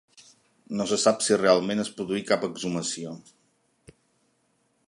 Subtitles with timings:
[0.77, 3.15] No se sap si realment es produí cap exhumació.